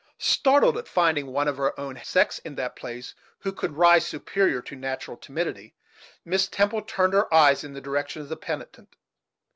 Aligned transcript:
Startled 0.17 0.79
at 0.79 0.87
finding 0.87 1.27
one 1.27 1.47
of 1.47 1.57
her 1.57 1.79
own 1.79 2.01
sex 2.03 2.39
in 2.39 2.55
that 2.55 2.75
place 2.75 3.13
who 3.41 3.51
could 3.51 3.77
rise 3.77 4.03
superior 4.03 4.59
to 4.63 4.75
natural 4.75 5.15
timidity, 5.15 5.75
Miss 6.25 6.47
Temple 6.47 6.81
turned 6.81 7.13
her 7.13 7.31
eyes 7.31 7.63
in 7.63 7.73
the 7.73 7.81
direction 7.81 8.23
of 8.23 8.29
the 8.29 8.35
penitent. 8.35 8.95